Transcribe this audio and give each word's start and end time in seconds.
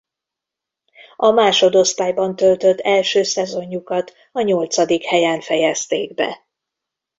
A 1.15 1.31
másodosztályban 1.31 2.35
töltött 2.35 2.79
első 2.79 3.23
szezonjukat 3.23 4.13
a 4.31 4.41
nyolcadik 4.41 5.03
helyen 5.03 5.41
fejezték 5.41 6.13
be. 6.13 6.47